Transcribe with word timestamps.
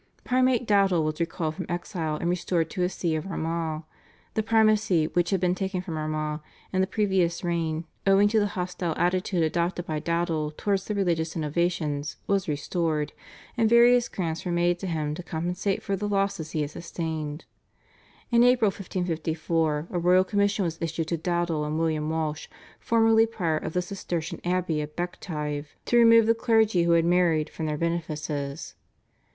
Primate 0.23 0.65
Dowdall 0.65 1.03
was 1.03 1.19
recalled 1.19 1.53
from 1.53 1.67
exile, 1.69 2.15
and 2.15 2.27
restored 2.27 2.71
to 2.71 2.81
his 2.81 2.91
See 2.91 3.13
of 3.15 3.27
Armagh; 3.27 3.83
the 4.33 4.41
primacy, 4.41 5.05
which 5.05 5.29
had 5.29 5.39
been 5.39 5.53
taken 5.53 5.79
from 5.79 5.95
Armagh 5.95 6.39
in 6.73 6.81
the 6.81 6.87
previous 6.87 7.43
reign 7.43 7.85
owing 8.07 8.27
to 8.29 8.39
the 8.39 8.47
hostile 8.57 8.95
attitude 8.97 9.43
adopted 9.43 9.85
by 9.85 9.99
Dowdall 9.99 10.57
towards 10.57 10.85
the 10.85 10.95
religious 10.95 11.35
innovations, 11.35 12.17
was 12.25 12.47
restored, 12.47 13.13
and 13.55 13.69
various 13.69 14.09
grants 14.09 14.43
were 14.43 14.51
made 14.51 14.79
to 14.79 14.87
him 14.87 15.13
to 15.13 15.21
compensate 15.21 15.75
him 15.81 15.81
for 15.81 15.95
the 15.95 16.09
losses 16.09 16.49
he 16.49 16.61
had 16.61 16.71
sustained. 16.71 17.45
In 18.31 18.43
April 18.43 18.69
1554 18.69 19.89
a 19.91 19.99
royal 19.99 20.23
commission 20.23 20.65
was 20.65 20.79
issued 20.81 21.09
to 21.09 21.17
Dowdall 21.17 21.63
and 21.63 21.77
William 21.77 22.09
Walsh, 22.09 22.47
formerly 22.79 23.27
prior 23.27 23.57
of 23.57 23.73
the 23.73 23.83
Cistercian 23.83 24.41
Abbey 24.43 24.81
of 24.81 24.95
Bective, 24.95 25.67
to 25.85 25.95
remove 25.99 26.25
the 26.25 26.33
clergy 26.33 26.85
who 26.85 26.93
had 26.93 27.05
married 27.05 27.51
from 27.51 27.67
their 27.67 27.77
benefices. 27.77 28.73